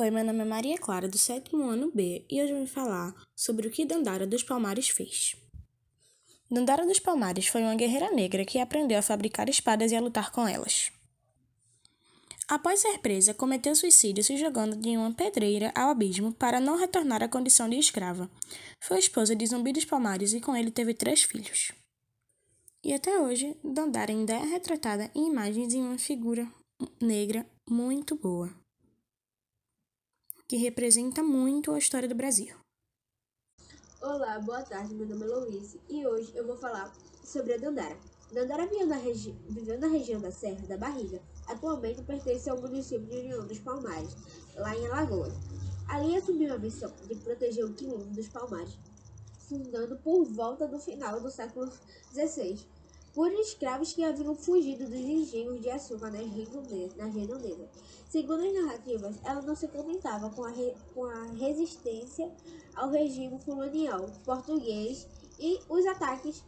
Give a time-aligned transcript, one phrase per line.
[0.00, 3.68] Oi, meu nome é Maria Clara, do sétimo ano B, e hoje vou falar sobre
[3.68, 5.36] o que Dandara dos Palmares fez.
[6.50, 10.32] Dandara dos Palmares foi uma guerreira negra que aprendeu a fabricar espadas e a lutar
[10.32, 10.90] com elas.
[12.48, 17.22] Após ser presa, cometeu suicídio se jogando de uma pedreira ao abismo para não retornar
[17.22, 18.30] à condição de escrava.
[18.80, 21.72] Foi esposa de Zumbi dos Palmares e com ele teve três filhos.
[22.82, 26.50] E até hoje, Dandara ainda é retratada em imagens em uma figura
[27.02, 28.59] negra muito boa
[30.50, 32.56] que representa muito a história do Brasil.
[34.02, 37.96] Olá, boa tarde, meu nome é Louise e hoje eu vou falar sobre a Dandara.
[38.32, 43.06] Dandara viveu na, regi viveu na região da Serra da Barriga, atualmente pertence ao município
[43.06, 44.16] de União dos Palmares,
[44.56, 45.34] lá em Alagoas.
[45.86, 48.76] Ali assumiu a missão de proteger o quilombo dos Palmares,
[49.48, 51.70] fundando por volta do final do século
[52.12, 52.58] XVI
[53.14, 57.68] por escravos que haviam fugido dos engenhos de açúcar nas redondezas.
[58.08, 60.52] Segundo as narrativas, ela não se contentava com a,
[60.94, 62.30] com a resistência
[62.74, 65.06] ao regime colonial português
[65.38, 66.42] e os ataques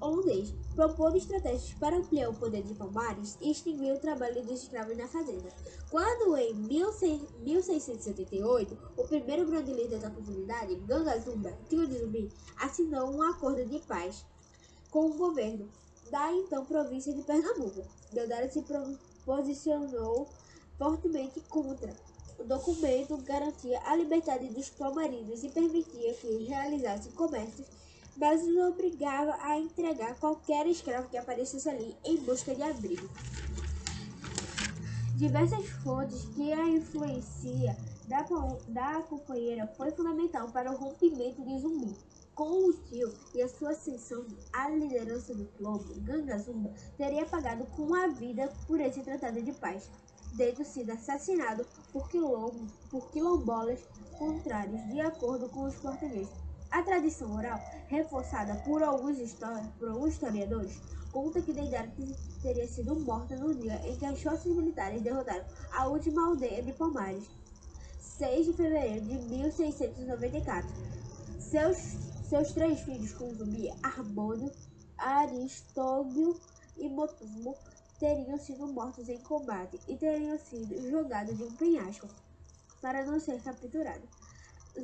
[0.00, 4.96] holandês, propondo estratégias para ampliar o poder de Palmares e extinguir o trabalho dos escravos
[4.96, 5.48] na fazenda.
[5.90, 13.14] Quando, em 1678, o primeiro grande líder da comunidade, Ganga Zumba, tio de Zumbi, assinou
[13.14, 14.26] um acordo de paz
[14.90, 15.68] com o governo
[16.10, 17.84] da então província de Pernambuco.
[18.12, 18.64] Deodara se
[19.24, 20.28] posicionou
[20.78, 21.94] fortemente contra.
[22.38, 27.66] O documento garantia a liberdade dos palmarinos e permitia que realizassem comércios,
[28.16, 33.08] mas os obrigava a entregar qualquer escravo que aparecesse ali em busca de abrigo.
[35.16, 37.76] Diversas fontes que a influência
[38.08, 38.26] da,
[38.68, 41.96] da companheira foi fundamental para o rompimento de Zumbi.
[42.34, 47.64] Com o tio e a sua ascensão à liderança do Quilombo, Ganga Zumba teria pagado
[47.76, 49.88] com a vida por esse tratado de paz,
[50.36, 53.78] tendo sido assassinado por, quilombo, por quilombolas
[54.18, 56.32] contrários, de acordo com os portugueses.
[56.72, 59.16] A tradição oral, reforçada por alguns,
[59.78, 60.80] por alguns historiadores,
[61.12, 61.88] conta que Deidara
[62.42, 66.72] teria sido morta no dia em que as forças militares derrotaram a última aldeia de
[66.72, 67.30] Palmares,
[68.00, 70.68] 6 de fevereiro de 1694.
[71.38, 74.50] Seus seus três filhos com zumbi, Harmônio,
[74.98, 76.34] Aristóbio
[76.76, 77.54] e Motumo,
[78.00, 82.08] teriam sido mortos em combate e teriam sido jogados de um penhasco
[82.82, 84.02] para não ser capturado.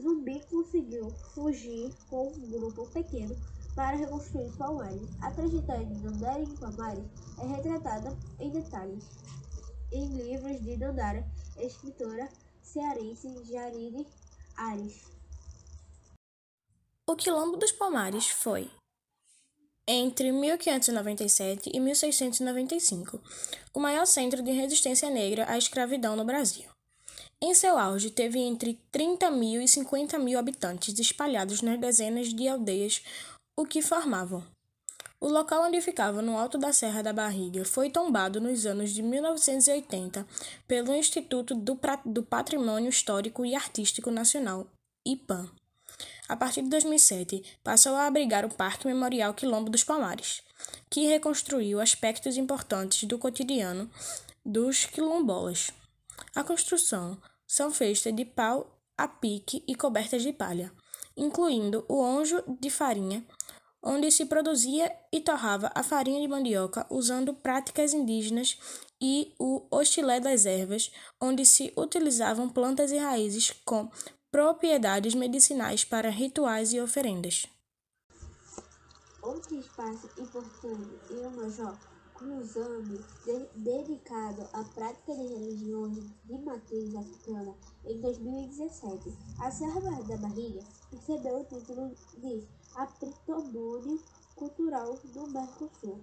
[0.00, 3.36] Zumbi conseguiu fugir com um grupo pequeno
[3.74, 5.08] para reconstruir Palmares.
[5.20, 7.04] A trajetória de Dandara em Palmares
[7.36, 9.04] é retratada em detalhes
[9.90, 11.26] em livros de Dandara,
[11.58, 12.28] escritora
[12.62, 14.06] cearense Jarine
[14.56, 15.19] Ares.
[17.10, 18.70] O Quilombo dos Palmares foi,
[19.84, 23.20] entre 1597 e 1695,
[23.74, 26.66] o maior centro de resistência negra à escravidão no Brasil.
[27.42, 32.46] Em seu auge, teve entre 30 mil e 50 mil habitantes espalhados nas dezenas de
[32.46, 33.02] aldeias,
[33.58, 34.46] o que formavam.
[35.20, 39.02] O local onde ficava, no alto da Serra da Barriga, foi tombado nos anos de
[39.02, 40.24] 1980
[40.68, 44.68] pelo Instituto do Patrimônio Histórico e Artístico Nacional,
[45.04, 45.50] IPAN.
[46.28, 50.42] A partir de 2007, passou a abrigar o Parque Memorial Quilombo dos Palmares,
[50.88, 53.90] que reconstruiu aspectos importantes do cotidiano
[54.44, 55.70] dos quilombolas.
[56.34, 60.72] A construção são feitas de pau a pique e cobertas de palha,
[61.16, 63.24] incluindo o onjo de farinha,
[63.82, 68.58] onde se produzia e torrava a farinha de mandioca usando práticas indígenas,
[69.00, 73.90] e o hostilé das ervas, onde se utilizavam plantas e raízes com
[74.30, 77.46] propriedades medicinais para rituais e oferendas.
[79.20, 81.76] Outro espaço importante em Amajó,
[82.14, 87.54] cruzando, de, dedicado à prática de religiões de matriz africana,
[87.84, 94.00] em 2017, a Serra da Barriga recebeu o título de Patrimônio
[94.36, 96.00] Cultural do Mercosul.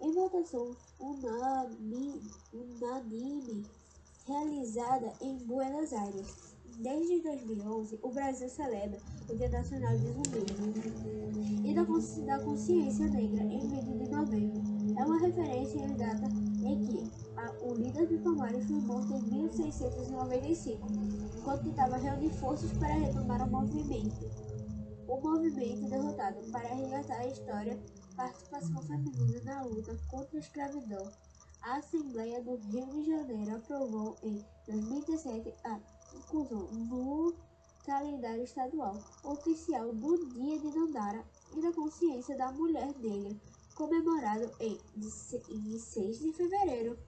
[0.00, 3.66] Em votação unânime, unânime
[4.26, 6.53] realizada em Buenos Aires.
[6.78, 8.98] Desde 2011, o Brasil celebra
[9.28, 10.44] o Dia Nacional de Zumbi
[11.64, 11.74] e
[12.26, 14.62] da, Consciência Negra em 20 de novembro.
[14.98, 16.26] É uma referência em data
[16.64, 20.86] em que a, o líder de Palmares foi morto em 1695,
[21.38, 24.28] enquanto tentava reunir forças para retomar o movimento.
[25.06, 27.78] O movimento derrotado para resgatar a história,
[28.16, 31.08] participação feminina na luta contra a escravidão.
[31.62, 35.80] A Assembleia do Rio de Janeiro aprovou em 2017 a
[36.16, 37.34] inclusão no
[37.84, 41.24] calendário estadual oficial do Dia de Dandara
[41.56, 43.36] e da Consciência da Mulher Negra,
[43.74, 44.78] comemorado em
[45.78, 46.98] 6 de fevereiro.